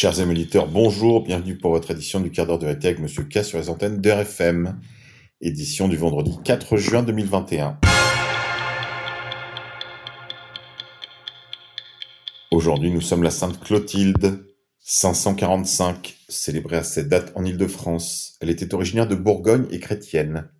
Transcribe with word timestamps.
Chers 0.00 0.18
amis 0.20 0.48
bonjour, 0.72 1.22
bienvenue 1.22 1.58
pour 1.58 1.72
votre 1.72 1.90
édition 1.90 2.20
du 2.20 2.30
quart 2.30 2.46
d'heure 2.46 2.58
de 2.58 2.64
vérité 2.64 2.86
avec 2.88 3.00
Monsieur 3.00 3.22
K 3.24 3.44
sur 3.44 3.58
les 3.58 3.68
antennes 3.68 4.00
d'RFM, 4.00 4.80
édition 5.42 5.88
du 5.88 5.98
vendredi 5.98 6.38
4 6.42 6.78
juin 6.78 7.02
2021. 7.02 7.78
Aujourd'hui, 12.50 12.90
nous 12.90 13.02
sommes 13.02 13.22
la 13.22 13.30
Sainte 13.30 13.60
Clotilde, 13.60 14.46
545, 14.78 16.16
célébrée 16.30 16.78
à 16.78 16.82
cette 16.82 17.10
date 17.10 17.32
en 17.34 17.44
Île-de-France. 17.44 18.38
Elle 18.40 18.48
était 18.48 18.72
originaire 18.72 19.06
de 19.06 19.16
Bourgogne 19.16 19.66
et 19.70 19.80
chrétienne. 19.80 20.50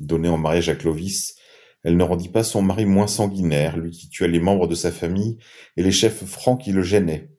Donnée 0.00 0.28
en 0.28 0.36
mariage 0.36 0.68
à 0.68 0.74
Clovis, 0.74 1.36
elle 1.84 1.96
ne 1.96 2.02
rendit 2.02 2.28
pas 2.28 2.42
son 2.42 2.60
mari 2.60 2.86
moins 2.86 3.06
sanguinaire, 3.06 3.76
lui 3.76 3.92
qui 3.92 4.08
tua 4.08 4.26
les 4.26 4.40
membres 4.40 4.66
de 4.66 4.74
sa 4.74 4.90
famille 4.90 5.38
et 5.76 5.84
les 5.84 5.92
chefs 5.92 6.24
francs 6.24 6.60
qui 6.60 6.72
le 6.72 6.82
gênaient. 6.82 7.30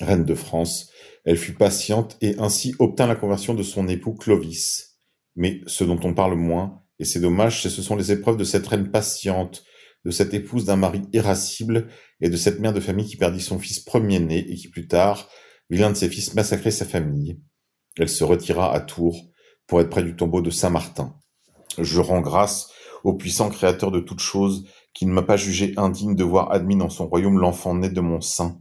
Reine 0.00 0.24
de 0.24 0.34
France, 0.34 0.90
elle 1.24 1.36
fut 1.36 1.54
patiente 1.54 2.16
et 2.20 2.36
ainsi 2.38 2.74
obtint 2.78 3.06
la 3.06 3.16
conversion 3.16 3.54
de 3.54 3.62
son 3.62 3.88
époux 3.88 4.14
Clovis. 4.14 4.98
Mais 5.36 5.60
ce 5.66 5.84
dont 5.84 6.00
on 6.02 6.14
parle 6.14 6.34
moins, 6.34 6.82
et 6.98 7.04
c'est 7.04 7.20
dommage, 7.20 7.62
ce 7.62 7.82
sont 7.82 7.96
les 7.96 8.12
épreuves 8.12 8.36
de 8.36 8.44
cette 8.44 8.66
reine 8.66 8.90
patiente, 8.90 9.64
de 10.04 10.10
cette 10.10 10.34
épouse 10.34 10.64
d'un 10.64 10.76
mari 10.76 11.02
irascible 11.12 11.88
et 12.20 12.30
de 12.30 12.36
cette 12.36 12.60
mère 12.60 12.72
de 12.72 12.80
famille 12.80 13.06
qui 13.06 13.16
perdit 13.16 13.40
son 13.40 13.58
fils 13.58 13.80
premier-né 13.80 14.38
et 14.50 14.54
qui 14.54 14.68
plus 14.68 14.86
tard 14.86 15.28
vit 15.68 15.78
l'un 15.78 15.90
de 15.90 15.96
ses 15.96 16.08
fils 16.08 16.34
massacrer 16.34 16.70
sa 16.70 16.84
famille. 16.84 17.40
Elle 17.98 18.08
se 18.08 18.24
retira 18.24 18.74
à 18.74 18.80
Tours 18.80 19.30
pour 19.66 19.80
être 19.80 19.90
près 19.90 20.02
du 20.02 20.16
tombeau 20.16 20.40
de 20.40 20.50
Saint 20.50 20.70
Martin. 20.70 21.14
Je 21.78 22.00
rends 22.00 22.20
grâce 22.20 22.68
au 23.04 23.14
puissant 23.14 23.50
créateur 23.50 23.90
de 23.90 24.00
toutes 24.00 24.20
choses 24.20 24.66
qui 24.94 25.06
ne 25.06 25.12
m'a 25.12 25.22
pas 25.22 25.36
jugé 25.36 25.74
indigne 25.76 26.16
de 26.16 26.24
voir 26.24 26.50
admis 26.50 26.76
dans 26.76 26.90
son 26.90 27.06
royaume 27.06 27.38
l'enfant 27.38 27.74
né 27.74 27.88
de 27.88 28.00
mon 28.00 28.20
sein. 28.20 28.60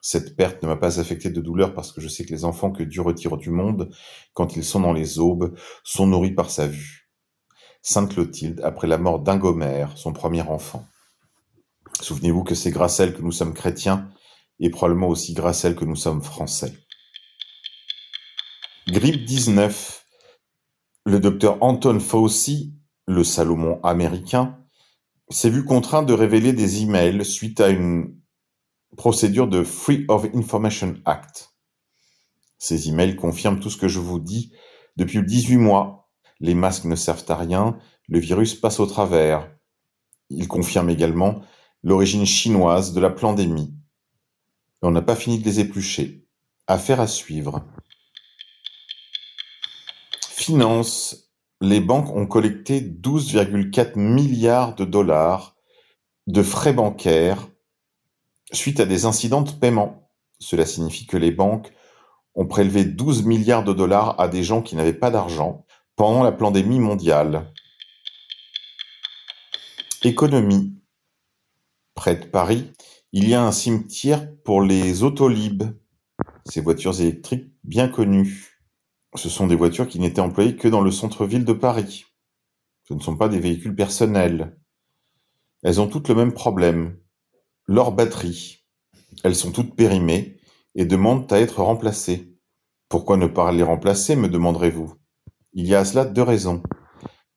Cette 0.00 0.36
perte 0.36 0.62
ne 0.62 0.68
m'a 0.68 0.76
pas 0.76 1.00
affecté 1.00 1.30
de 1.30 1.40
douleur 1.40 1.74
parce 1.74 1.92
que 1.92 2.00
je 2.00 2.08
sais 2.08 2.24
que 2.24 2.32
les 2.32 2.44
enfants 2.44 2.70
que 2.70 2.82
Dieu 2.82 3.02
retire 3.02 3.36
du 3.36 3.50
monde, 3.50 3.90
quand 4.32 4.56
ils 4.56 4.64
sont 4.64 4.80
dans 4.80 4.92
les 4.92 5.18
aubes, 5.18 5.56
sont 5.82 6.06
nourris 6.06 6.34
par 6.34 6.50
sa 6.50 6.68
vue. 6.68 7.08
Sainte 7.82 8.12
Clotilde, 8.12 8.60
après 8.62 8.86
la 8.86 8.98
mort 8.98 9.20
d'Ingomère, 9.20 9.96
son 9.96 10.12
premier 10.12 10.42
enfant. 10.42 10.86
Souvenez-vous 12.00 12.44
que 12.44 12.54
c'est 12.54 12.70
grâce 12.70 13.00
à 13.00 13.04
elle 13.04 13.14
que 13.14 13.22
nous 13.22 13.32
sommes 13.32 13.54
chrétiens 13.54 14.08
et 14.60 14.70
probablement 14.70 15.08
aussi 15.08 15.34
grâce 15.34 15.64
à 15.64 15.68
elle 15.68 15.76
que 15.76 15.84
nous 15.84 15.96
sommes 15.96 16.22
français. 16.22 16.74
Grippe 18.88 19.24
19. 19.24 20.06
Le 21.06 21.20
docteur 21.20 21.58
Anton 21.62 21.98
Fauci, 22.00 22.74
le 23.06 23.24
Salomon 23.24 23.80
américain, 23.82 24.58
s'est 25.30 25.50
vu 25.50 25.64
contraint 25.64 26.02
de 26.02 26.12
révéler 26.12 26.52
des 26.52 26.82
emails 26.82 27.24
suite 27.24 27.60
à 27.60 27.68
une 27.68 28.17
procédure 28.98 29.46
de 29.46 29.62
Free 29.62 30.04
of 30.08 30.26
Information 30.34 30.96
Act. 31.06 31.54
Ces 32.58 32.88
emails 32.88 33.14
confirment 33.14 33.60
tout 33.60 33.70
ce 33.70 33.76
que 33.76 33.86
je 33.86 34.00
vous 34.00 34.18
dis 34.18 34.52
depuis 34.96 35.22
18 35.24 35.56
mois. 35.56 36.10
Les 36.40 36.54
masques 36.54 36.84
ne 36.84 36.96
servent 36.96 37.24
à 37.28 37.36
rien, 37.36 37.78
le 38.08 38.18
virus 38.18 38.56
passe 38.56 38.80
au 38.80 38.86
travers. 38.86 39.48
Ils 40.30 40.48
confirment 40.48 40.90
également 40.90 41.42
l'origine 41.84 42.26
chinoise 42.26 42.92
de 42.92 43.00
la 43.00 43.10
pandémie. 43.10 43.72
on 44.82 44.90
n'a 44.90 45.02
pas 45.02 45.16
fini 45.16 45.38
de 45.38 45.44
les 45.44 45.60
éplucher. 45.60 46.26
Affaire 46.66 47.00
à 47.00 47.06
suivre. 47.06 47.64
Finance. 50.28 51.30
Les 51.60 51.80
banques 51.80 52.14
ont 52.14 52.26
collecté 52.26 52.80
12,4 52.80 53.96
milliards 53.98 54.74
de 54.74 54.84
dollars 54.84 55.56
de 56.26 56.42
frais 56.42 56.72
bancaires 56.72 57.48
suite 58.52 58.80
à 58.80 58.86
des 58.86 59.04
incidents 59.04 59.42
de 59.42 59.50
paiement. 59.50 60.10
Cela 60.38 60.66
signifie 60.66 61.06
que 61.06 61.16
les 61.16 61.32
banques 61.32 61.72
ont 62.34 62.46
prélevé 62.46 62.84
12 62.84 63.24
milliards 63.24 63.64
de 63.64 63.72
dollars 63.72 64.18
à 64.20 64.28
des 64.28 64.44
gens 64.44 64.62
qui 64.62 64.76
n'avaient 64.76 64.92
pas 64.92 65.10
d'argent 65.10 65.64
pendant 65.96 66.22
la 66.22 66.32
pandémie 66.32 66.78
mondiale. 66.78 67.52
Économie. 70.04 70.74
Près 71.94 72.14
de 72.14 72.26
Paris, 72.26 72.72
il 73.12 73.28
y 73.28 73.34
a 73.34 73.42
un 73.42 73.50
cimetière 73.50 74.28
pour 74.44 74.62
les 74.62 75.02
autolibes, 75.02 75.64
ces 76.44 76.60
voitures 76.60 77.00
électriques 77.00 77.50
bien 77.64 77.88
connues. 77.88 78.60
Ce 79.16 79.28
sont 79.28 79.48
des 79.48 79.56
voitures 79.56 79.88
qui 79.88 79.98
n'étaient 79.98 80.20
employées 80.20 80.56
que 80.56 80.68
dans 80.68 80.82
le 80.82 80.92
centre-ville 80.92 81.44
de 81.44 81.52
Paris. 81.52 82.04
Ce 82.84 82.94
ne 82.94 83.00
sont 83.00 83.16
pas 83.16 83.28
des 83.28 83.40
véhicules 83.40 83.74
personnels. 83.74 84.56
Elles 85.64 85.80
ont 85.80 85.88
toutes 85.88 86.08
le 86.08 86.14
même 86.14 86.32
problème. 86.32 86.96
Leurs 87.70 87.92
batteries. 87.92 88.64
Elles 89.24 89.36
sont 89.36 89.52
toutes 89.52 89.76
périmées 89.76 90.40
et 90.74 90.86
demandent 90.86 91.30
à 91.30 91.38
être 91.38 91.62
remplacées. 91.62 92.34
Pourquoi 92.88 93.18
ne 93.18 93.26
pas 93.26 93.52
les 93.52 93.62
remplacer, 93.62 94.16
me 94.16 94.30
demanderez-vous? 94.30 94.94
Il 95.52 95.66
y 95.66 95.74
a 95.74 95.80
à 95.80 95.84
cela 95.84 96.06
deux 96.06 96.22
raisons. 96.22 96.62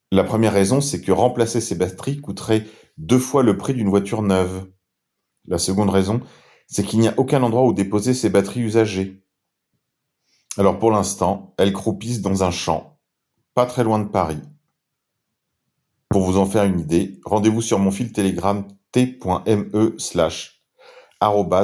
La 0.09 0.23
première 0.23 0.53
raison, 0.53 0.79
c'est 0.79 1.01
que 1.01 1.11
remplacer 1.11 1.59
ces 1.59 1.75
batteries 1.75 2.21
coûterait 2.21 2.65
deux 2.97 3.19
fois 3.19 3.43
le 3.43 3.57
prix 3.57 3.73
d'une 3.73 3.89
voiture 3.89 4.21
neuve. 4.21 4.71
La 5.47 5.57
seconde 5.57 5.89
raison, 5.89 6.21
c'est 6.65 6.85
qu'il 6.85 7.01
n'y 7.01 7.09
a 7.09 7.19
aucun 7.19 7.43
endroit 7.43 7.65
où 7.65 7.73
déposer 7.73 8.13
ces 8.13 8.29
batteries 8.29 8.61
usagées. 8.61 9.25
Alors 10.57 10.79
pour 10.79 10.91
l'instant, 10.91 11.53
elles 11.57 11.73
croupissent 11.73 12.21
dans 12.21 12.45
un 12.45 12.51
champ, 12.51 13.01
pas 13.53 13.65
très 13.65 13.83
loin 13.83 13.99
de 13.99 14.07
Paris. 14.07 14.41
Pour 16.07 16.21
vous 16.21 16.37
en 16.37 16.45
faire 16.45 16.63
une 16.63 16.79
idée, 16.79 17.19
rendez-vous 17.25 17.61
sur 17.61 17.79
mon 17.79 17.91
fil 17.91 18.13
Telegram 18.13 18.65
t.me 18.91 19.97
slash 19.97 20.61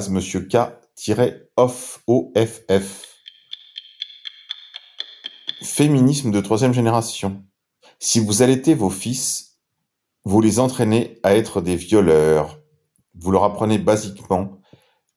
monsieur 0.10 0.48
K-off 0.48 2.04
Féminisme 5.64 6.32
de 6.32 6.42
troisième 6.42 6.74
génération. 6.74 7.44
Si 8.00 8.20
vous 8.20 8.42
allaitez 8.42 8.76
vos 8.76 8.90
fils, 8.90 9.60
vous 10.24 10.42
les 10.42 10.60
entraînez 10.60 11.20
à 11.24 11.36
être 11.36 11.62
des 11.62 11.76
violeurs. 11.76 12.60
Vous 13.16 13.32
leur 13.32 13.44
apprenez 13.44 13.80
basiquement 13.80 14.60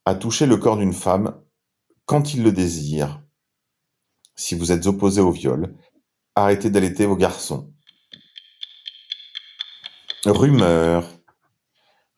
à 0.07 0.15
toucher 0.15 0.47
le 0.47 0.57
corps 0.57 0.79
d'une 0.79 0.95
femme 0.95 1.43
quand 2.07 2.35
ils 2.35 2.43
le 2.43 2.53
désirent. 2.53 3.23
Si 4.35 4.55
vous 4.55 4.73
êtes 4.73 4.87
opposé 4.87 5.21
au 5.21 5.31
viol, 5.31 5.77
arrêtez 6.35 6.71
d'allaiter 6.71 7.07
vos 7.07 7.17
garçons. 7.17 7.73
Rumeur. 10.25 11.20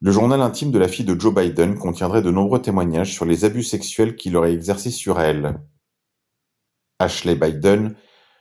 Le 0.05 0.11
journal 0.11 0.43
intime 0.43 0.73
de 0.73 0.81
la 0.81 0.89
fille 0.89 1.05
de 1.05 1.19
Joe 1.19 1.33
Biden 1.33 1.79
contiendrait 1.79 2.23
de 2.23 2.33
nombreux 2.33 2.61
témoignages 2.61 3.13
sur 3.13 3.25
les 3.25 3.45
abus 3.45 3.63
sexuels 3.63 4.17
qu'il 4.17 4.37
aurait 4.37 4.53
exercés 4.53 4.91
sur 4.91 5.21
elle. 5.21 5.61
Ashley 6.99 7.37
Biden 7.37 7.95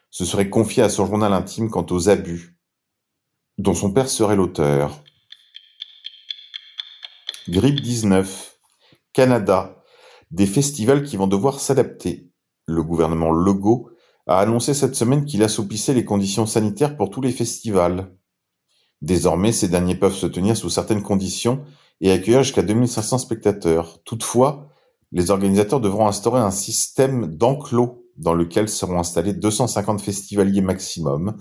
se 0.10 0.26
serait 0.26 0.50
confié 0.50 0.82
à 0.82 0.90
son 0.90 1.06
journal 1.06 1.32
intime 1.34 1.70
quant 1.70 1.86
aux 1.92 2.10
abus, 2.10 2.58
dont 3.60 3.76
son 3.76 3.94
père 3.94 4.10
serait 4.10 4.36
l'auteur. 4.36 5.04
Grippe 7.48 7.82
19. 7.82 8.58
Canada. 9.14 9.84
Des 10.32 10.48
festivals 10.48 11.04
qui 11.04 11.16
vont 11.16 11.28
devoir 11.28 11.60
s'adapter. 11.60 12.32
Le 12.66 12.82
gouvernement 12.82 13.32
Legault 13.32 13.92
a 14.26 14.40
annoncé 14.40 14.74
cette 14.74 14.96
semaine 14.96 15.26
qu'il 15.26 15.44
assoupissait 15.44 15.94
les 15.94 16.06
conditions 16.06 16.48
sanitaires 16.48 16.98
pour 16.98 17.12
tous 17.12 17.22
les 17.22 17.32
festivals. 17.32 18.12
Désormais, 19.02 19.52
ces 19.52 19.68
derniers 19.68 19.96
peuvent 19.96 20.16
se 20.16 20.28
tenir 20.28 20.56
sous 20.56 20.70
certaines 20.70 21.02
conditions 21.02 21.64
et 22.02 22.12
accueillir 22.12 22.44
jusqu'à 22.44 22.62
2500 22.62 23.18
spectateurs. 23.18 24.02
Toutefois, 24.04 24.70
les 25.12 25.32
organisateurs 25.32 25.82
devront 25.82 26.08
instaurer 26.08 26.40
un 26.40 26.52
système 26.52 27.36
d'enclos 27.36 28.06
dans 28.18 28.34
lequel 28.34 28.70
seront 28.70 29.00
installés 29.00 29.34
250 29.34 30.02
festivaliers 30.02 30.62
maximum, 30.62 31.38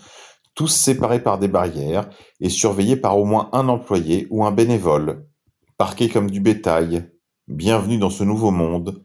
tous 0.55 0.69
séparés 0.69 1.23
par 1.23 1.39
des 1.39 1.49
barrières 1.49 2.09
et 2.41 2.49
surveillés 2.49 2.97
par 2.97 3.19
au 3.19 3.25
moins 3.25 3.49
un 3.53 3.69
employé 3.69 4.27
ou 4.31 4.45
un 4.45 4.53
bénévole. 4.53 5.27
Parqués 5.77 6.09
comme 6.09 6.31
du 6.31 6.41
bétail, 6.41 7.11
bienvenue 7.49 7.99
dans 7.99 8.11
ce 8.11 8.25
nouveau 8.25 8.51
monde, 8.51 9.05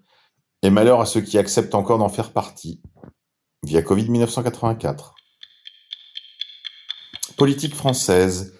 et 0.62 0.69
malheur 0.69 1.02
à 1.02 1.06
ceux 1.06 1.22
qui 1.22 1.38
acceptent 1.38 1.75
encore 1.75 1.98
d'en 1.98 2.10
faire 2.10 2.34
partie. 2.34 2.81
Via 3.63 3.81
Covid 3.81 4.10
1984. 4.10 5.15
Politique 7.38 7.76
française. 7.76 8.54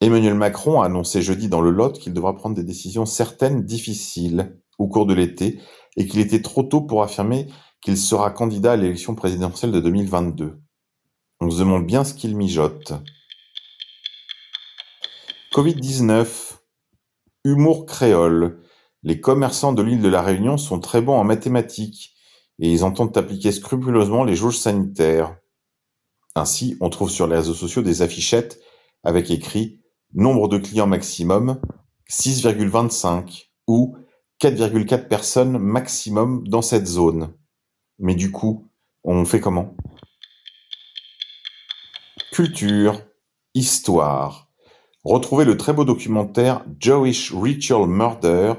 Emmanuel 0.00 0.34
Macron 0.34 0.80
a 0.80 0.86
annoncé 0.86 1.20
jeudi 1.20 1.48
dans 1.48 1.60
le 1.60 1.70
Lot 1.70 1.98
qu'il 1.98 2.12
devra 2.12 2.36
prendre 2.36 2.54
des 2.54 2.62
décisions 2.62 3.06
certaines 3.06 3.64
difficiles 3.64 4.60
au 4.78 4.86
cours 4.86 5.06
de 5.06 5.14
l'été 5.14 5.60
et 5.96 6.06
qu'il 6.06 6.20
était 6.20 6.42
trop 6.42 6.62
tôt 6.62 6.80
pour 6.80 7.02
affirmer 7.02 7.48
qu'il 7.80 7.98
sera 7.98 8.30
candidat 8.30 8.72
à 8.72 8.76
l'élection 8.76 9.16
présidentielle 9.16 9.72
de 9.72 9.80
2022. 9.80 10.60
On 11.40 11.50
se 11.50 11.58
demande 11.58 11.86
bien 11.86 12.04
ce 12.04 12.14
qu'il 12.14 12.36
mijote. 12.36 12.92
Covid-19. 15.52 16.26
Humour 17.44 17.84
créole. 17.84 18.62
Les 19.02 19.20
commerçants 19.20 19.72
de 19.72 19.82
l'île 19.82 20.00
de 20.00 20.08
la 20.08 20.22
Réunion 20.22 20.56
sont 20.56 20.78
très 20.78 21.02
bons 21.02 21.18
en 21.18 21.24
mathématiques 21.24 22.14
et 22.60 22.70
ils 22.70 22.84
entendent 22.84 23.16
appliquer 23.18 23.50
scrupuleusement 23.50 24.22
les 24.22 24.36
jauges 24.36 24.58
sanitaires. 24.58 25.36
Ainsi, 26.34 26.76
on 26.80 26.90
trouve 26.90 27.10
sur 27.10 27.26
les 27.26 27.36
réseaux 27.36 27.54
sociaux 27.54 27.82
des 27.82 28.02
affichettes 28.02 28.60
avec 29.02 29.30
écrit 29.30 29.80
Nombre 30.14 30.48
de 30.48 30.58
clients 30.58 30.86
maximum 30.86 31.60
6,25 32.08 33.48
ou 33.66 33.96
4,4 34.40 35.08
personnes 35.08 35.58
maximum 35.58 36.46
dans 36.46 36.62
cette 36.62 36.86
zone. 36.86 37.34
Mais 37.98 38.14
du 38.14 38.30
coup, 38.30 38.68
on 39.04 39.24
fait 39.24 39.40
comment? 39.40 39.74
Culture, 42.32 43.00
histoire. 43.54 44.48
Retrouvez 45.04 45.44
le 45.44 45.56
très 45.56 45.72
beau 45.72 45.84
documentaire 45.84 46.64
Jewish 46.80 47.32
Ritual 47.32 47.86
Murder, 47.86 48.54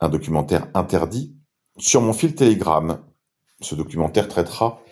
un 0.00 0.08
documentaire 0.08 0.68
interdit, 0.74 1.36
sur 1.78 2.00
mon 2.00 2.12
fil 2.12 2.34
Telegram. 2.34 3.02
Ce 3.60 3.74
documentaire 3.74 4.28
traitera 4.28 4.82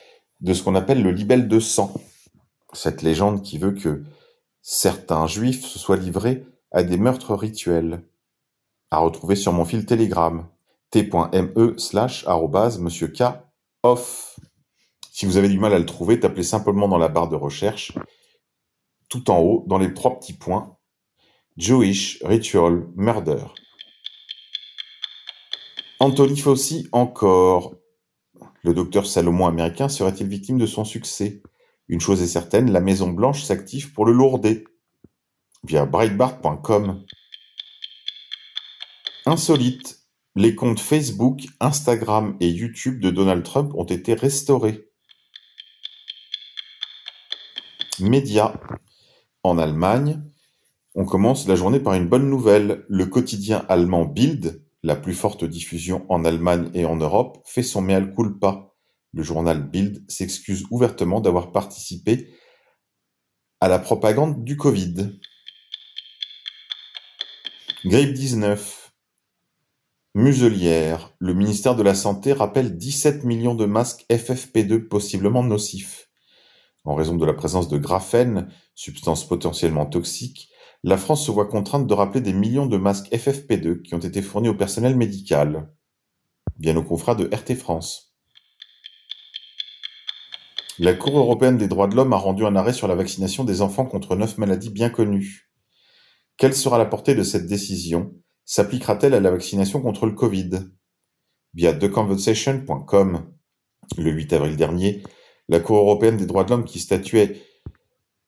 de 0.40 0.54
ce 0.54 0.62
qu'on 0.62 0.74
appelle 0.74 1.02
le 1.02 1.10
libelle 1.10 1.48
de 1.48 1.60
sang, 1.60 1.94
cette 2.72 3.02
légende 3.02 3.42
qui 3.42 3.58
veut 3.58 3.72
que 3.72 4.04
certains 4.62 5.26
juifs 5.26 5.64
se 5.64 5.78
soient 5.78 5.96
livrés 5.96 6.46
à 6.70 6.82
des 6.82 6.98
meurtres 6.98 7.34
rituels. 7.34 8.04
À 8.90 8.98
retrouver 8.98 9.36
sur 9.36 9.52
mon 9.52 9.64
fil 9.64 9.84
Telegram 9.84 10.48
t.me 10.90 11.76
slash 11.78 12.26
monsieur 12.78 13.08
K 13.08 13.22
off. 13.82 14.38
Si 15.12 15.26
vous 15.26 15.36
avez 15.36 15.48
du 15.48 15.58
mal 15.58 15.74
à 15.74 15.78
le 15.78 15.86
trouver, 15.86 16.20
tapez 16.20 16.42
simplement 16.42 16.88
dans 16.88 16.98
la 16.98 17.08
barre 17.08 17.28
de 17.28 17.36
recherche, 17.36 17.92
tout 19.08 19.30
en 19.30 19.38
haut, 19.40 19.64
dans 19.66 19.78
les 19.78 19.92
trois 19.92 20.18
petits 20.18 20.32
points, 20.32 20.76
Jewish 21.56 22.22
Ritual 22.22 22.86
Murder. 22.94 23.44
Anthony 26.00 26.38
Fauci 26.38 26.88
encore. 26.92 27.74
Le 28.62 28.74
docteur 28.74 29.06
Salomon 29.06 29.46
américain 29.46 29.88
serait-il 29.88 30.28
victime 30.28 30.58
de 30.58 30.66
son 30.66 30.84
succès? 30.84 31.42
Une 31.88 32.00
chose 32.00 32.20
est 32.22 32.26
certaine, 32.26 32.70
la 32.70 32.80
Maison 32.80 33.10
Blanche 33.10 33.42
s'active 33.42 33.92
pour 33.92 34.04
le 34.04 34.12
lourder. 34.12 34.64
Via 35.64 35.86
Breitbart.com. 35.86 37.04
Insolite. 39.26 39.98
Les 40.36 40.54
comptes 40.54 40.80
Facebook, 40.80 41.46
Instagram 41.58 42.36
et 42.40 42.48
YouTube 42.48 43.00
de 43.00 43.10
Donald 43.10 43.42
Trump 43.42 43.72
ont 43.74 43.84
été 43.84 44.14
restaurés. 44.14 44.88
Médias. 48.00 48.54
En 49.42 49.58
Allemagne, 49.58 50.22
on 50.94 51.04
commence 51.04 51.48
la 51.48 51.56
journée 51.56 51.80
par 51.80 51.94
une 51.94 52.08
bonne 52.08 52.28
nouvelle. 52.28 52.84
Le 52.88 53.06
quotidien 53.06 53.64
allemand 53.68 54.04
Bild, 54.04 54.62
la 54.82 54.96
plus 54.96 55.14
forte 55.14 55.44
diffusion 55.44 56.06
en 56.08 56.24
Allemagne 56.24 56.70
et 56.74 56.84
en 56.84 56.96
Europe, 56.96 57.38
fait 57.44 57.62
son 57.62 57.82
mea 57.82 58.00
culpa. 58.00 58.74
Le 59.12 59.22
journal 59.22 59.68
Bild 59.68 60.04
s'excuse 60.08 60.64
ouvertement 60.70 61.20
d'avoir 61.20 61.50
participé 61.52 62.32
à 63.60 63.68
la 63.68 63.78
propagande 63.78 64.44
du 64.44 64.56
Covid. 64.56 65.18
Grippe 67.84 68.12
19. 68.12 68.92
Muselière. 70.14 71.14
Le 71.18 71.34
ministère 71.34 71.76
de 71.76 71.82
la 71.82 71.94
Santé 71.94 72.32
rappelle 72.32 72.76
17 72.76 73.24
millions 73.24 73.54
de 73.54 73.66
masques 73.66 74.04
FFP2 74.10 74.88
possiblement 74.88 75.42
nocifs. 75.42 76.08
En 76.84 76.94
raison 76.94 77.16
de 77.16 77.26
la 77.26 77.34
présence 77.34 77.68
de 77.68 77.78
graphène, 77.78 78.52
substance 78.74 79.26
potentiellement 79.26 79.86
toxique, 79.86 80.50
la 80.84 80.96
France 80.96 81.26
se 81.26 81.30
voit 81.30 81.46
contrainte 81.46 81.86
de 81.86 81.94
rappeler 81.94 82.20
des 82.20 82.32
millions 82.32 82.66
de 82.66 82.76
masques 82.76 83.10
FFP2 83.12 83.82
qui 83.82 83.94
ont 83.94 83.98
été 83.98 84.22
fournis 84.22 84.48
au 84.48 84.54
personnel 84.54 84.96
médical. 84.96 85.72
Bien 86.56 86.76
aux 86.76 86.84
confrères 86.84 87.16
de 87.16 87.26
RT 87.34 87.54
France. 87.56 88.16
La 90.78 90.94
Cour 90.94 91.18
européenne 91.18 91.58
des 91.58 91.66
droits 91.66 91.88
de 91.88 91.96
l'homme 91.96 92.12
a 92.12 92.16
rendu 92.16 92.44
un 92.44 92.54
arrêt 92.54 92.72
sur 92.72 92.86
la 92.86 92.94
vaccination 92.94 93.42
des 93.42 93.62
enfants 93.62 93.86
contre 93.86 94.14
neuf 94.14 94.38
maladies 94.38 94.70
bien 94.70 94.90
connues. 94.90 95.50
Quelle 96.36 96.54
sera 96.54 96.78
la 96.78 96.86
portée 96.86 97.16
de 97.16 97.24
cette 97.24 97.46
décision? 97.46 98.14
S'appliquera-t-elle 98.44 99.14
à 99.14 99.20
la 99.20 99.32
vaccination 99.32 99.80
contre 99.80 100.06
le 100.06 100.12
Covid? 100.12 100.50
Via 101.54 101.72
theconversation.com. 101.72 103.34
Le 103.96 104.10
8 104.12 104.32
avril 104.34 104.56
dernier, 104.56 105.02
la 105.48 105.58
Cour 105.58 105.78
européenne 105.78 106.16
des 106.16 106.26
droits 106.26 106.44
de 106.44 106.50
l'homme 106.50 106.64
qui 106.64 106.78
statuait 106.78 107.42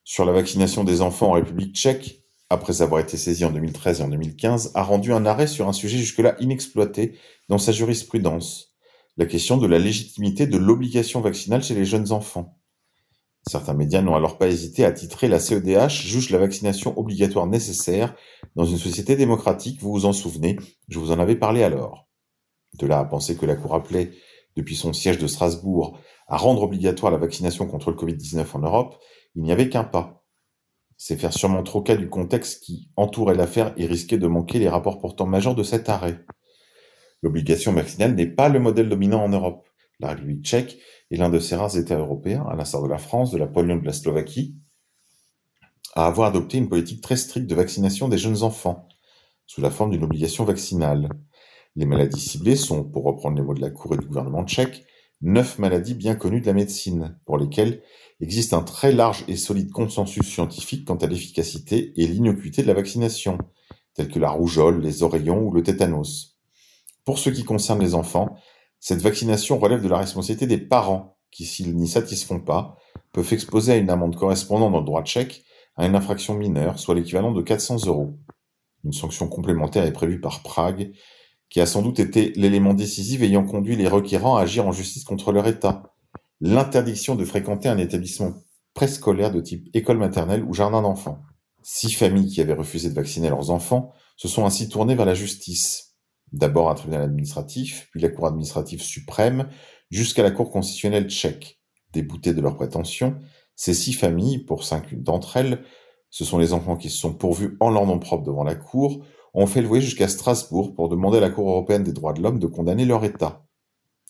sur 0.02 0.25
la 0.25 0.32
vaccination 0.32 0.82
des 0.82 1.02
enfants 1.02 1.29
en 1.29 1.32
République 1.35 1.76
tchèque, 1.76 2.19
après 2.50 2.82
avoir 2.82 3.00
été 3.00 3.17
saisie 3.17 3.44
en 3.44 3.52
2013 3.52 4.00
et 4.00 4.02
en 4.02 4.08
2015, 4.08 4.73
a 4.75 4.82
rendu 4.82 5.12
un 5.12 5.25
arrêt 5.25 5.47
sur 5.47 5.69
un 5.69 5.73
sujet 5.73 5.99
jusque-là 5.99 6.35
inexploité 6.41 7.17
dans 7.49 7.58
sa 7.58 7.70
jurisprudence, 7.70 8.75
la 9.17 9.26
question 9.26 9.56
de 9.56 9.69
la 9.69 9.79
légitimité 9.79 10.49
de 10.49 10.58
l'obligation 10.58 11.20
vaccinale 11.20 11.62
chez 11.62 11.75
les 11.75 11.85
jeunes 11.85 12.11
enfants. 12.11 12.58
Certains 13.49 13.75
médias 13.75 14.02
n'ont 14.02 14.17
alors 14.17 14.37
pas 14.37 14.49
hésité 14.49 14.85
à 14.85 14.93
titrer 14.93 15.29
la 15.29 15.38
CEDH 15.38 15.88
juge 15.88 16.31
la 16.31 16.38
vaccination 16.38 16.99
obligatoire 16.99 17.47
nécessaire 17.47 18.14
dans 18.56 18.67
une 18.67 18.79
société 18.79 19.17
démocratique, 19.17 19.81
vous 19.81 19.93
vous 19.93 20.05
en 20.05 20.12
souvenez, 20.12 20.58
je 20.88 20.99
vous 20.99 21.12
en 21.12 21.20
avais 21.20 21.37
parlé 21.37 21.62
alors. 21.62 22.08
De 22.79 22.87
là 22.87 22.99
à 22.99 23.05
penser 23.05 23.37
que 23.37 23.47
la 23.47 23.56
Cour 23.56 23.75
appelait, 23.75 24.11
depuis 24.56 24.75
son 24.76 24.93
siège 24.93 25.19
de 25.19 25.29
Strasbourg, 25.29 25.99
à 26.26 26.37
rendre 26.37 26.62
obligatoire 26.62 27.12
la 27.12 27.19
vaccination 27.19 27.67
contre 27.67 27.91
le 27.91 27.97
Covid-19 27.97 28.44
en 28.55 28.58
Europe, 28.58 28.97
il 29.37 29.43
n'y 29.43 29.52
avait 29.52 29.69
qu'un 29.69 29.85
pas. 29.85 30.19
C'est 31.02 31.17
faire 31.17 31.32
sûrement 31.32 31.62
trop 31.62 31.81
cas 31.81 31.97
du 31.97 32.11
contexte 32.11 32.62
qui 32.62 32.91
entourait 32.94 33.35
l'affaire 33.35 33.73
et 33.79 33.87
risquait 33.87 34.19
de 34.19 34.26
manquer 34.26 34.58
les 34.58 34.69
rapports 34.69 35.00
pourtant 35.00 35.25
majeurs 35.25 35.55
de 35.55 35.62
cet 35.62 35.88
arrêt. 35.88 36.26
L'obligation 37.23 37.73
vaccinale 37.73 38.14
n'est 38.14 38.26
pas 38.26 38.50
le 38.50 38.61
modèle 38.61 38.91
dominant 38.91 39.25
en 39.25 39.31
Europe. 39.31 39.67
La 39.99 40.11
République 40.11 40.44
tchèque 40.44 40.79
est 41.11 41.17
l'un 41.17 41.31
de 41.31 41.38
ces 41.38 41.56
rares 41.56 41.79
États 41.79 41.97
européens, 41.97 42.44
à 42.50 42.55
l'instar 42.55 42.82
de 42.82 42.88
la 42.88 42.99
France, 42.99 43.31
de 43.31 43.38
la 43.38 43.47
Pologne 43.47 43.81
de 43.81 43.87
la 43.87 43.94
Slovaquie, 43.94 44.56
à 45.94 46.06
avoir 46.06 46.29
adopté 46.29 46.58
une 46.58 46.69
politique 46.69 47.00
très 47.00 47.17
stricte 47.17 47.49
de 47.49 47.55
vaccination 47.55 48.08
des 48.08 48.19
jeunes 48.19 48.43
enfants, 48.43 48.87
sous 49.47 49.62
la 49.62 49.70
forme 49.70 49.93
d'une 49.93 50.05
obligation 50.05 50.44
vaccinale. 50.44 51.08
Les 51.76 51.87
maladies 51.87 52.20
ciblées 52.20 52.56
sont, 52.56 52.85
pour 52.85 53.05
reprendre 53.05 53.38
les 53.38 53.43
mots 53.43 53.55
de 53.55 53.62
la 53.62 53.70
Cour 53.70 53.94
et 53.94 53.99
du 53.99 54.06
gouvernement 54.06 54.44
tchèque, 54.44 54.85
neuf 55.23 55.58
maladies 55.58 55.94
bien 55.94 56.14
connues 56.14 56.43
de 56.43 56.47
la 56.47 56.52
médecine, 56.52 57.19
pour 57.25 57.38
lesquelles 57.38 57.82
existe 58.20 58.52
un 58.52 58.62
très 58.62 58.93
large 58.93 59.25
et 59.28 59.37
solide 59.37 59.70
consensus 59.70 60.26
scientifique 60.26 60.87
quant 60.87 60.96
à 60.96 61.06
l'efficacité 61.06 61.93
et 61.96 62.06
l'innocuité 62.06 62.62
de 62.62 62.67
la 62.67 62.75
vaccination, 62.75 63.38
telles 63.94 64.11
que 64.11 64.19
la 64.19 64.31
rougeole, 64.31 64.81
les 64.81 65.02
oreillons 65.02 65.43
ou 65.43 65.52
le 65.52 65.62
tétanos. 65.62 66.38
Pour 67.05 67.19
ce 67.19 67.31
qui 67.31 67.44
concerne 67.44 67.81
les 67.81 67.94
enfants, 67.94 68.37
cette 68.78 69.00
vaccination 69.00 69.58
relève 69.58 69.82
de 69.82 69.88
la 69.88 69.99
responsabilité 69.99 70.46
des 70.46 70.58
parents, 70.58 71.17
qui, 71.31 71.44
s'ils 71.44 71.76
n'y 71.76 71.88
satisfont 71.88 72.40
pas, 72.40 72.76
peuvent 73.12 73.33
exposer 73.33 73.73
à 73.73 73.76
une 73.76 73.90
amende 73.90 74.16
correspondant 74.16 74.71
dans 74.71 74.80
le 74.80 74.87
droit 74.87 75.04
tchèque 75.04 75.45
à 75.76 75.87
une 75.87 75.95
infraction 75.95 76.35
mineure, 76.35 76.78
soit 76.78 76.95
l'équivalent 76.95 77.33
de 77.33 77.42
400 77.42 77.87
euros. 77.87 78.18
Une 78.85 78.92
sanction 78.92 79.28
complémentaire 79.28 79.85
est 79.85 79.92
prévue 79.92 80.21
par 80.21 80.42
Prague 80.42 80.92
qui 81.50 81.61
a 81.61 81.66
sans 81.66 81.83
doute 81.83 81.99
été 81.99 82.33
l'élément 82.37 82.75
décisif 82.75 83.23
ayant 83.23 83.45
conduit 83.45 83.76
les 83.76 83.88
requérants 83.88 84.37
à 84.37 84.42
agir 84.42 84.66
en 84.66 84.73
justice 84.73 85.04
contre 85.04 85.33
leur 85.33 85.47
État. 85.49 85.89
L'interdiction 86.42 87.16
de 87.16 87.25
fréquenter 87.25 87.68
un 87.68 87.76
établissement 87.76 88.32
préscolaire 88.73 89.30
de 89.30 89.42
type 89.42 89.68
école 89.75 89.99
maternelle 89.99 90.42
ou 90.42 90.54
jardin 90.54 90.80
d'enfants. 90.80 91.20
Six 91.62 91.92
familles 91.92 92.28
qui 92.28 92.40
avaient 92.40 92.54
refusé 92.54 92.88
de 92.88 92.94
vacciner 92.94 93.28
leurs 93.28 93.50
enfants 93.50 93.92
se 94.16 94.26
sont 94.26 94.47
ainsi 94.47 94.68
tournées 94.70 94.94
vers 94.94 95.04
la 95.04 95.14
justice. 95.14 95.97
D'abord 96.32 96.70
un 96.70 96.75
tribunal 96.75 97.02
administratif, 97.02 97.88
puis 97.90 98.00
la 98.00 98.09
Cour 98.09 98.26
administrative 98.26 98.80
suprême, 98.80 99.49
jusqu'à 99.90 100.23
la 100.23 100.30
Cour 100.30 100.50
constitutionnelle 100.50 101.11
tchèque. 101.11 101.61
Déboutées 101.92 102.32
de 102.32 102.40
leurs 102.40 102.56
prétentions, 102.56 103.18
ces 103.54 103.75
six 103.75 103.92
familles, 103.92 104.38
pour 104.38 104.64
cinq 104.64 104.94
d'entre 104.94 105.37
elles, 105.37 105.62
ce 106.09 106.25
sont 106.25 106.38
les 106.38 106.54
enfants 106.54 106.76
qui 106.76 106.88
se 106.88 106.97
sont 106.97 107.12
pourvus 107.12 107.59
en 107.61 107.68
leur 107.68 107.85
nom 107.85 107.99
propre 107.99 108.25
devant 108.25 108.44
la 108.44 108.54
Cour, 108.54 109.04
ont 109.35 109.47
fait 109.47 109.61
le 109.61 109.68
voyer 109.68 109.85
jusqu'à 109.85 110.09
Strasbourg 110.09 110.75
pour 110.75 110.88
demander 110.88 111.18
à 111.18 111.20
la 111.20 111.30
Cour 111.30 111.50
européenne 111.50 111.85
des 111.85 111.92
droits 111.92 112.14
de 112.14 112.23
l'homme 112.23 112.38
de 112.38 112.47
condamner 112.47 112.87
leur 112.87 113.04
État. 113.04 113.44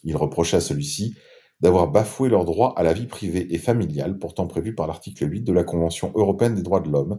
Ils 0.04 0.16
reprochaient 0.16 0.58
à 0.58 0.60
celui-ci 0.60 1.16
d'avoir 1.60 1.88
bafoué 1.88 2.28
leur 2.28 2.44
droit 2.44 2.74
à 2.76 2.82
la 2.82 2.92
vie 2.92 3.06
privée 3.06 3.46
et 3.54 3.58
familiale 3.58 4.18
pourtant 4.18 4.46
prévu 4.46 4.74
par 4.74 4.86
l'article 4.86 5.30
8 5.30 5.42
de 5.42 5.52
la 5.52 5.64
Convention 5.64 6.12
européenne 6.14 6.54
des 6.54 6.62
droits 6.62 6.80
de 6.80 6.90
l'homme, 6.90 7.18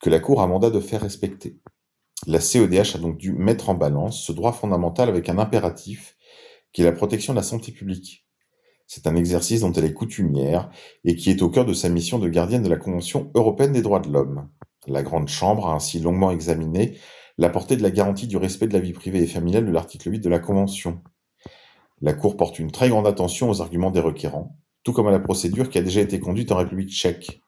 que 0.00 0.10
la 0.10 0.20
Cour 0.20 0.40
a 0.40 0.46
mandat 0.46 0.70
de 0.70 0.80
faire 0.80 1.02
respecter. 1.02 1.58
La 2.26 2.40
CEDH 2.40 2.96
a 2.96 2.98
donc 2.98 3.16
dû 3.16 3.32
mettre 3.32 3.70
en 3.70 3.74
balance 3.74 4.22
ce 4.22 4.32
droit 4.32 4.52
fondamental 4.52 5.08
avec 5.08 5.28
un 5.28 5.38
impératif 5.38 6.16
qui 6.72 6.82
est 6.82 6.84
la 6.84 6.92
protection 6.92 7.32
de 7.32 7.38
la 7.38 7.42
santé 7.42 7.72
publique. 7.72 8.26
C'est 8.86 9.06
un 9.06 9.16
exercice 9.16 9.60
dont 9.60 9.72
elle 9.72 9.84
est 9.84 9.92
coutumière 9.92 10.68
et 11.04 11.14
qui 11.14 11.30
est 11.30 11.42
au 11.42 11.48
cœur 11.48 11.64
de 11.64 11.72
sa 11.72 11.88
mission 11.88 12.18
de 12.18 12.28
gardienne 12.28 12.62
de 12.62 12.68
la 12.68 12.76
Convention 12.76 13.30
européenne 13.34 13.72
des 13.72 13.82
droits 13.82 14.00
de 14.00 14.10
l'homme. 14.10 14.48
La 14.86 15.02
Grande 15.02 15.28
Chambre 15.28 15.68
a 15.68 15.74
ainsi 15.74 16.00
longuement 16.00 16.30
examiné 16.30 16.98
la 17.38 17.50
portée 17.50 17.76
de 17.76 17.82
la 17.82 17.90
garantie 17.90 18.26
du 18.26 18.36
respect 18.36 18.66
de 18.66 18.72
la 18.72 18.80
vie 18.80 18.92
privée 18.92 19.22
et 19.22 19.26
familiale 19.26 19.64
de 19.64 19.70
l'article 19.70 20.10
8 20.10 20.18
de 20.20 20.28
la 20.28 20.40
Convention. 20.40 21.00
La 22.02 22.14
Cour 22.14 22.36
porte 22.36 22.58
une 22.58 22.70
très 22.70 22.88
grande 22.88 23.06
attention 23.06 23.50
aux 23.50 23.60
arguments 23.60 23.90
des 23.90 24.00
requérants, 24.00 24.56
tout 24.84 24.94
comme 24.94 25.08
à 25.08 25.10
la 25.10 25.20
procédure 25.20 25.68
qui 25.68 25.76
a 25.76 25.82
déjà 25.82 26.00
été 26.00 26.18
conduite 26.18 26.50
en 26.50 26.56
République 26.56 26.90
tchèque. 26.90 27.42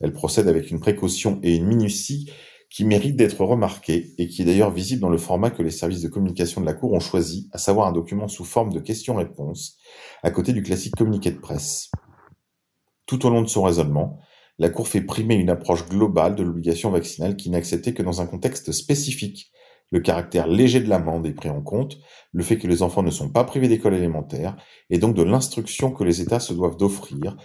Elle 0.00 0.12
procède 0.12 0.46
avec 0.46 0.70
une 0.70 0.78
précaution 0.78 1.40
et 1.42 1.56
une 1.56 1.66
minutie 1.66 2.30
qui 2.70 2.84
méritent 2.84 3.16
d'être 3.16 3.44
remarquées 3.44 4.14
et 4.18 4.28
qui 4.28 4.42
est 4.42 4.44
d'ailleurs 4.44 4.70
visible 4.70 5.00
dans 5.00 5.08
le 5.08 5.18
format 5.18 5.50
que 5.50 5.62
les 5.62 5.70
services 5.70 6.02
de 6.02 6.08
communication 6.08 6.60
de 6.60 6.66
la 6.66 6.74
Cour 6.74 6.92
ont 6.92 7.00
choisi, 7.00 7.48
à 7.52 7.58
savoir 7.58 7.88
un 7.88 7.92
document 7.92 8.28
sous 8.28 8.44
forme 8.44 8.72
de 8.72 8.80
questions-réponses, 8.80 9.76
à 10.22 10.30
côté 10.30 10.52
du 10.52 10.62
classique 10.62 10.94
communiqué 10.96 11.32
de 11.32 11.40
presse. 11.40 11.90
Tout 13.06 13.26
au 13.26 13.30
long 13.30 13.42
de 13.42 13.48
son 13.48 13.62
raisonnement, 13.62 14.20
la 14.58 14.68
Cour 14.68 14.86
fait 14.86 15.00
primer 15.00 15.34
une 15.34 15.50
approche 15.50 15.88
globale 15.88 16.36
de 16.36 16.44
l'obligation 16.44 16.90
vaccinale 16.90 17.36
qui 17.36 17.50
n'est 17.50 17.56
acceptée 17.56 17.92
que 17.92 18.02
dans 18.02 18.20
un 18.20 18.26
contexte 18.26 18.70
spécifique, 18.70 19.50
le 19.90 20.00
caractère 20.00 20.46
léger 20.46 20.80
de 20.80 20.88
l'amende 20.88 21.26
est 21.26 21.32
pris 21.32 21.50
en 21.50 21.62
compte, 21.62 21.98
le 22.32 22.42
fait 22.42 22.58
que 22.58 22.66
les 22.66 22.82
enfants 22.82 23.02
ne 23.02 23.10
sont 23.10 23.30
pas 23.30 23.44
privés 23.44 23.68
d'école 23.68 23.94
élémentaire, 23.94 24.56
et 24.90 24.98
donc 24.98 25.14
de 25.14 25.22
l'instruction 25.22 25.92
que 25.92 26.04
les 26.04 26.20
États 26.20 26.40
se 26.40 26.52
doivent 26.52 26.76
d'offrir, 26.76 27.36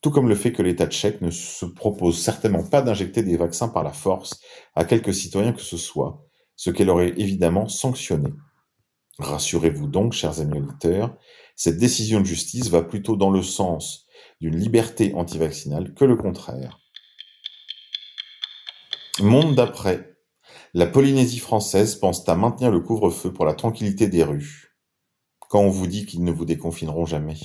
tout 0.00 0.10
comme 0.10 0.28
le 0.28 0.34
fait 0.34 0.52
que 0.52 0.62
l'État 0.62 0.86
tchèque 0.86 1.20
ne 1.20 1.30
se 1.30 1.66
propose 1.66 2.20
certainement 2.20 2.62
pas 2.62 2.82
d'injecter 2.82 3.22
des 3.22 3.36
vaccins 3.36 3.68
par 3.68 3.82
la 3.82 3.92
force 3.92 4.40
à 4.74 4.84
quelques 4.84 5.14
citoyens 5.14 5.52
que 5.52 5.60
ce 5.60 5.76
soit, 5.76 6.24
ce 6.56 6.70
qu'elle 6.70 6.90
aurait 6.90 7.14
évidemment 7.16 7.68
sanctionné. 7.68 8.30
Rassurez-vous 9.18 9.88
donc, 9.88 10.12
chers 10.12 10.40
amis 10.40 10.58
auditeurs, 10.58 11.16
cette 11.56 11.78
décision 11.78 12.20
de 12.20 12.26
justice 12.26 12.68
va 12.68 12.82
plutôt 12.82 13.16
dans 13.16 13.30
le 13.30 13.42
sens 13.42 14.06
d'une 14.40 14.56
liberté 14.56 15.12
antivaccinale 15.14 15.92
que 15.94 16.04
le 16.04 16.16
contraire. 16.16 16.78
Monde 19.20 19.56
d'après. 19.56 20.17
La 20.74 20.86
Polynésie 20.86 21.38
française 21.38 21.94
pense 21.94 22.28
à 22.28 22.36
maintenir 22.36 22.70
le 22.70 22.80
couvre-feu 22.80 23.32
pour 23.32 23.46
la 23.46 23.54
tranquillité 23.54 24.06
des 24.06 24.22
rues. 24.22 24.76
Quand 25.38 25.60
on 25.60 25.70
vous 25.70 25.86
dit 25.86 26.04
qu'ils 26.04 26.24
ne 26.24 26.30
vous 26.30 26.44
déconfineront 26.44 27.06
jamais. 27.06 27.36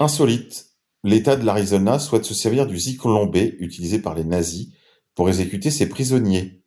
Insolite. 0.00 0.70
L'État 1.04 1.36
de 1.36 1.44
l'Arizona 1.44 1.98
souhaite 1.98 2.24
se 2.24 2.34
servir 2.34 2.66
du 2.66 2.78
zyklon 2.78 3.26
B 3.26 3.36
utilisé 3.58 4.00
par 4.00 4.14
les 4.14 4.24
nazis 4.24 4.68
pour 5.14 5.28
exécuter 5.28 5.70
ses 5.70 5.88
prisonniers. 5.88 6.62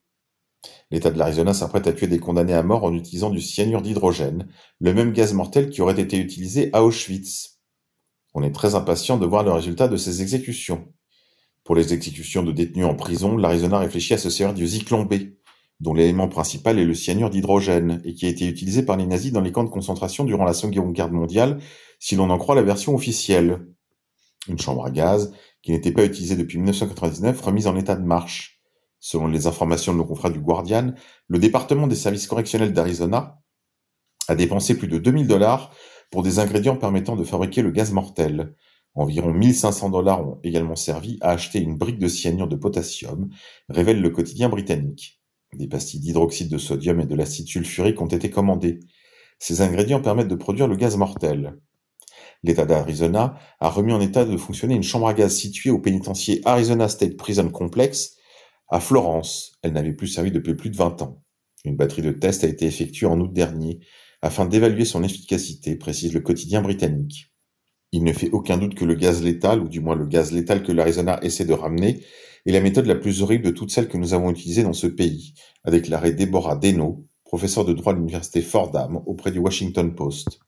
L'État 0.92 1.10
de 1.10 1.18
l'Arizona 1.18 1.54
s'apprête 1.54 1.88
à 1.88 1.94
tuer 1.94 2.08
des 2.08 2.20
condamnés 2.20 2.54
à 2.54 2.62
mort 2.62 2.84
en 2.84 2.94
utilisant 2.94 3.32
du 3.32 3.42
cyanure 3.42 3.82
d'hydrogène, 3.82 4.48
le 4.80 4.94
même 4.94 5.12
gaz 5.12 5.34
mortel 5.34 5.70
qui 5.70 5.82
aurait 5.82 6.00
été 6.00 6.18
utilisé 6.18 6.70
à 6.74 6.84
Auschwitz. 6.84 7.62
On 8.34 8.44
est 8.44 8.52
très 8.52 8.76
impatient 8.76 9.18
de 9.18 9.26
voir 9.26 9.44
le 9.44 9.52
résultat 9.52 9.88
de 9.88 9.98
ces 9.98 10.22
exécutions. 10.22 10.88
Pour 11.64 11.76
les 11.76 11.94
exécutions 11.94 12.44
de 12.44 12.52
détenus 12.52 12.86
en 12.86 12.96
prison, 12.96 13.38
l'Arizona 13.38 13.80
réfléchit 13.80 14.16
à 14.16 14.18
se 14.18 14.30
servir 14.30 14.54
du 14.54 14.66
zyklon 14.66 15.04
B, 15.04 15.14
dont 15.80 15.94
l'élément 15.94 16.28
principal 16.28 16.80
est 16.80 16.86
le 16.86 16.94
cyanure 16.94 17.30
d'hydrogène, 17.30 18.02
et 18.04 18.14
qui 18.14 18.26
a 18.26 18.30
été 18.30 18.48
utilisé 18.48 18.84
par 18.84 18.98
les 18.98 19.06
nazis 19.06 19.32
dans 19.32 19.42
les 19.42 19.52
camps 19.52 19.64
de 19.64 19.70
concentration 19.70 20.24
durant 20.24 20.46
la 20.46 20.54
Seconde 20.54 20.94
Guerre 20.94 21.12
mondiale, 21.12 21.60
si 22.00 22.16
l'on 22.16 22.30
en 22.30 22.38
croit 22.38 22.56
la 22.56 22.64
version 22.64 22.96
officielle. 22.96 23.68
Une 24.48 24.60
chambre 24.60 24.86
à 24.86 24.92
gaz, 24.92 25.34
qui 25.62 25.72
n'était 25.72 25.92
pas 25.92 26.06
utilisée 26.06 26.36
depuis 26.36 26.58
1999, 26.58 27.40
remise 27.42 27.68
en 27.68 27.76
état 27.76 27.96
de 27.96 28.04
marche. 28.04 28.60
Selon 29.00 29.28
les 29.28 29.48
informations 29.48 29.94
de 29.94 29.98
nos 29.98 30.06
confrères 30.06 30.32
du 30.32 30.40
Guardian, 30.40 30.94
le 31.28 31.40
département 31.40 31.88
des 31.88 31.96
services 31.96 32.28
correctionnels 32.28 32.74
d'Arizona 32.74 33.40
a 34.28 34.36
dépensé 34.36 34.78
plus 34.78 34.88
de 34.88 34.98
2000 34.98 35.28
dollars 35.28 35.74
pour 36.12 36.24
des 36.24 36.40
ingrédients 36.40 36.76
permettant 36.76 37.16
de 37.16 37.24
fabriquer 37.24 37.62
le 37.62 37.72
gaz 37.72 37.92
mortel. 37.92 38.56
Environ 38.94 39.34
1500 39.34 39.90
dollars 39.90 40.28
ont 40.28 40.40
également 40.44 40.76
servi 40.76 41.18
à 41.22 41.32
acheter 41.32 41.60
une 41.60 41.78
brique 41.78 42.00
de 42.00 42.08
cyanure 42.08 42.48
de 42.48 42.58
potassium, 42.58 43.30
révèle 43.70 44.02
le 44.02 44.10
quotidien 44.10 44.50
britannique. 44.50 45.22
Des 45.54 45.68
pastilles 45.68 46.02
d'hydroxyde 46.02 46.50
de 46.50 46.58
sodium 46.58 47.00
et 47.00 47.06
de 47.06 47.16
l'acide 47.16 47.48
sulfurique 47.48 48.02
ont 48.02 48.08
été 48.08 48.30
commandées. 48.30 48.80
Ces 49.40 49.62
ingrédients 49.62 50.02
permettent 50.02 50.28
de 50.28 50.36
produire 50.36 50.68
le 50.68 50.76
gaz 50.76 50.98
mortel. 50.98 51.58
L'État 52.44 52.66
d'Arizona 52.66 53.36
a 53.60 53.70
remis 53.70 53.94
en 53.94 54.02
état 54.02 54.26
de 54.26 54.36
fonctionner 54.36 54.76
une 54.76 54.84
chambre 54.84 55.08
à 55.08 55.14
gaz 55.14 55.36
située 55.36 55.70
au 55.70 55.80
pénitencier 55.80 56.42
Arizona 56.46 56.88
State 56.88 57.16
Prison 57.16 57.50
Complex 57.50 58.18
à 58.70 58.80
Florence. 58.80 59.54
Elle 59.62 59.74
n'avait 59.74 59.94
plus 59.94 60.08
servi 60.08 60.32
depuis 60.32 60.56
plus 60.56 60.70
de 60.70 60.78
20 60.78 61.02
ans. 61.02 61.22
Une 61.64 61.76
batterie 61.76 62.02
de 62.02 62.12
tests 62.12 62.44
a 62.44 62.48
été 62.48 62.66
effectuée 62.66 63.06
en 63.06 63.20
août 63.20 63.32
dernier 63.32 63.80
afin 64.22 64.46
d'évaluer 64.46 64.86
son 64.86 65.04
efficacité, 65.04 65.76
précise 65.76 66.14
le 66.14 66.20
quotidien 66.20 66.62
britannique. 66.62 67.31
Il 67.94 68.04
ne 68.04 68.14
fait 68.14 68.30
aucun 68.32 68.58
doute 68.58 68.76
que 68.76 68.86
le 68.86 68.96
gaz 68.96 69.22
létal, 69.22 69.62
ou 69.62 69.68
du 69.68 69.82
moins 69.82 69.96
le 69.96 70.06
gaz 70.06 70.32
létal 70.32 70.64
que 70.64 70.72
l'Arizona 70.72 71.20
essaie 71.24 71.46
de 71.46 71.54
ramener, 71.54 72.02
est 72.46 72.52
la 72.52 72.62
méthode 72.62 72.86
la 72.86 72.96
plus 72.96 73.22
horrible 73.22 73.46
de 73.46 73.52
toutes 73.52 73.72
celles 73.72 73.90
que 73.90 73.98
nous 73.98 74.14
avons 74.14 74.32
utilisées 74.32 74.64
dans 74.64 74.74
ce 74.74 74.88
pays, 74.88 75.34
a 75.66 75.72
déclaré 75.72 76.14
Deborah 76.14 76.56
Deno, 76.56 77.06
professeur 77.26 77.66
de 77.66 77.74
droit 77.74 77.94
à 77.94 77.96
l'université 77.96 78.42
Fordham 78.42 79.02
auprès 79.06 79.32
du 79.32 79.40
Washington 79.40 79.94
Post. 79.94 80.40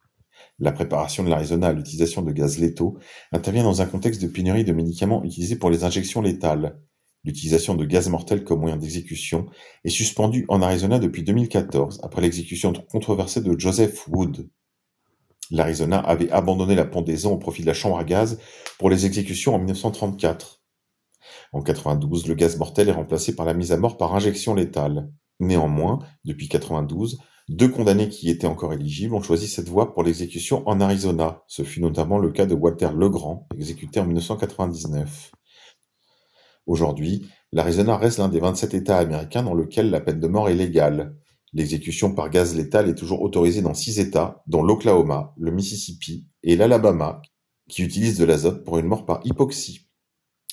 La 0.59 0.71
préparation 0.71 1.23
de 1.23 1.29
l'Arizona 1.29 1.67
à 1.67 1.73
l'utilisation 1.73 2.21
de 2.21 2.31
gaz 2.31 2.59
létaux 2.59 2.97
intervient 3.31 3.63
dans 3.63 3.81
un 3.81 3.85
contexte 3.85 4.21
de 4.21 4.27
pénurie 4.27 4.63
de 4.63 4.71
médicaments 4.71 5.23
utilisés 5.23 5.57
pour 5.57 5.69
les 5.69 5.83
injections 5.83 6.21
létales. 6.21 6.79
L'utilisation 7.25 7.75
de 7.75 7.85
gaz 7.85 8.09
mortel 8.09 8.43
comme 8.43 8.61
moyen 8.61 8.77
d'exécution 8.77 9.47
est 9.83 9.89
suspendue 9.89 10.45
en 10.49 10.61
Arizona 10.61 10.99
depuis 10.99 11.23
2014 11.23 11.99
après 12.03 12.21
l'exécution 12.21 12.71
controversée 12.91 13.41
de 13.41 13.57
Joseph 13.57 14.07
Wood. 14.09 14.49
L'Arizona 15.51 15.99
avait 15.99 16.31
abandonné 16.31 16.75
la 16.75 16.85
pendaison 16.85 17.33
au 17.33 17.37
profit 17.37 17.61
de 17.61 17.67
la 17.67 17.73
chambre 17.73 17.97
à 17.97 18.03
gaz 18.03 18.39
pour 18.79 18.89
les 18.89 19.05
exécutions 19.05 19.55
en 19.55 19.59
1934. 19.59 20.61
En 21.51 21.61
92, 21.61 22.27
le 22.27 22.35
gaz 22.35 22.57
mortel 22.57 22.89
est 22.89 22.93
remplacé 22.93 23.35
par 23.35 23.45
la 23.45 23.53
mise 23.53 23.71
à 23.71 23.77
mort 23.77 23.97
par 23.97 24.15
injection 24.15 24.55
létale. 24.55 25.09
Néanmoins, 25.39 25.99
depuis 26.25 26.47
92, 26.49 27.19
deux 27.49 27.67
condamnés 27.67 28.09
qui 28.09 28.29
étaient 28.29 28.47
encore 28.47 28.73
éligibles 28.73 29.13
ont 29.13 29.21
choisi 29.21 29.47
cette 29.47 29.67
voie 29.67 29.93
pour 29.93 30.03
l'exécution 30.03 30.67
en 30.67 30.79
Arizona. 30.79 31.43
Ce 31.47 31.63
fut 31.63 31.81
notamment 31.81 32.17
le 32.17 32.31
cas 32.31 32.45
de 32.45 32.55
Walter 32.55 32.89
Legrand, 32.95 33.47
exécuté 33.57 33.99
en 33.99 34.05
1999. 34.05 35.31
Aujourd'hui, 36.65 37.27
l'Arizona 37.51 37.97
reste 37.97 38.19
l'un 38.19 38.29
des 38.29 38.39
27 38.39 38.73
États 38.73 38.97
américains 38.97 39.43
dans 39.43 39.53
lequel 39.53 39.89
la 39.89 39.99
peine 39.99 40.21
de 40.21 40.27
mort 40.27 40.47
est 40.47 40.55
légale. 40.55 41.17
L'exécution 41.53 42.15
par 42.15 42.29
gaz 42.29 42.55
létal 42.55 42.89
est 42.89 42.95
toujours 42.95 43.21
autorisée 43.21 43.61
dans 43.61 43.73
six 43.73 43.99
États, 43.99 44.43
dont 44.47 44.63
l'Oklahoma, 44.63 45.33
le 45.37 45.51
Mississippi 45.51 46.27
et 46.41 46.55
l'Alabama, 46.55 47.21
qui 47.69 47.83
utilisent 47.83 48.17
de 48.17 48.25
l'azote 48.25 48.63
pour 48.63 48.77
une 48.79 48.87
mort 48.87 49.05
par 49.05 49.21
hypoxie. 49.23 49.87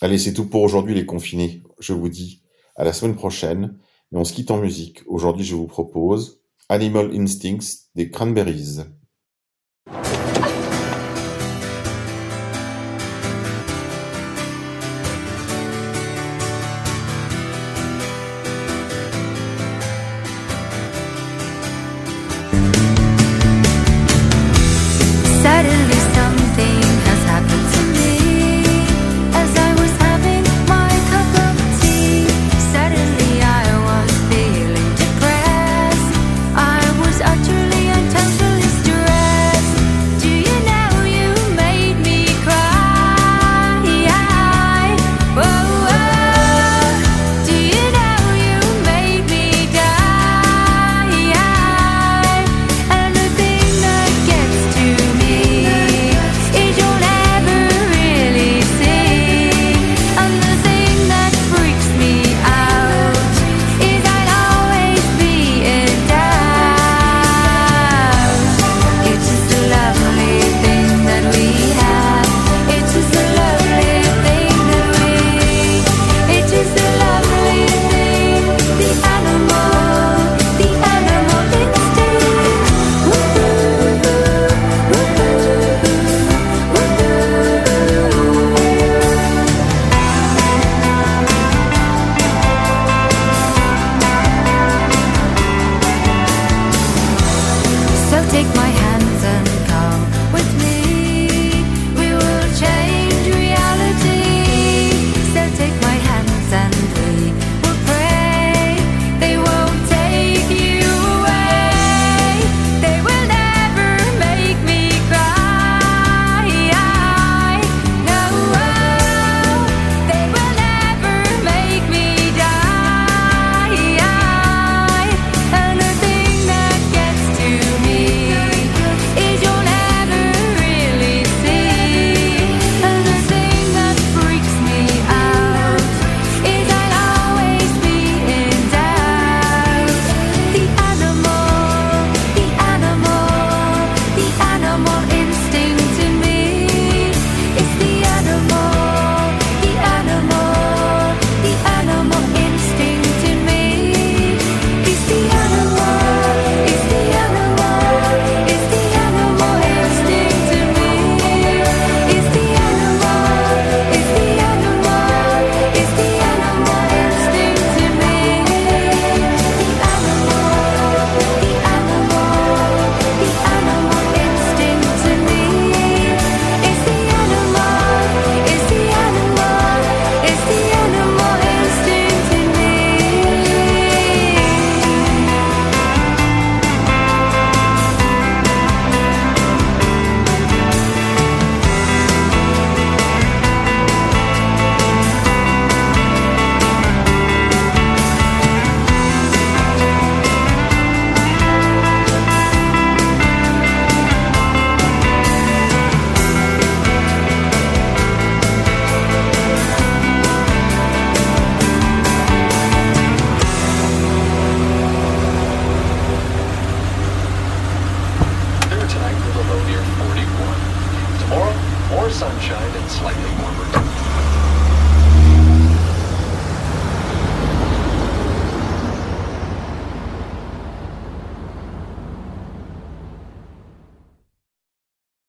Allez, 0.02 0.18
c'est 0.18 0.34
tout 0.34 0.46
pour 0.46 0.62
aujourd'hui 0.62 0.94
les 0.94 1.06
confinés. 1.06 1.62
Je 1.78 1.92
vous 1.92 2.08
dis 2.08 2.42
à 2.76 2.84
la 2.84 2.92
semaine 2.92 3.16
prochaine 3.16 3.78
et 4.12 4.16
on 4.16 4.24
se 4.24 4.32
quitte 4.32 4.50
en 4.50 4.58
musique. 4.58 5.02
Aujourd'hui, 5.06 5.44
je 5.44 5.54
vous 5.54 5.66
propose 5.66 6.42
Animal 6.68 7.10
Instincts 7.14 7.88
des 7.94 8.10
Cranberries. 8.10 8.80